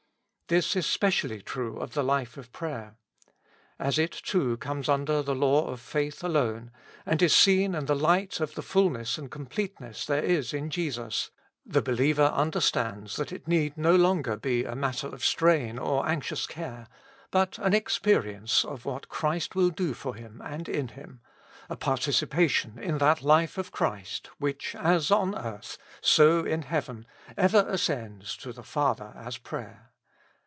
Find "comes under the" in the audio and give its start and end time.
4.57-5.33